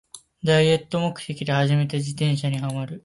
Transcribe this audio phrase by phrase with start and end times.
[0.43, 2.99] ダイエット目的で始めた自転車にハマる